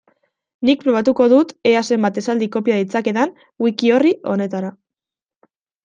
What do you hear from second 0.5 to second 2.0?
Nik probatuko dut ea